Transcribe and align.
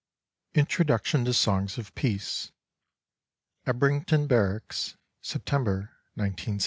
INTRODUCTION 0.55 1.25
TO 1.25 1.31
SONGS 1.31 1.77
OF 1.77 1.93
PEACE 1.93 2.51
Ebrington 3.67 4.25
Barracks, 4.27 4.97
September, 5.21 5.91
19 6.17 6.55
16. 6.55 6.59